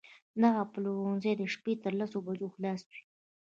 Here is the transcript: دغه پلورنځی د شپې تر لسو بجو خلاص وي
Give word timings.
دغه 0.41 0.63
پلورنځی 0.73 1.33
د 1.37 1.43
شپې 1.53 1.73
تر 1.83 1.93
لسو 1.99 2.17
بجو 2.27 2.47
خلاص 2.55 2.81
وي 2.89 3.01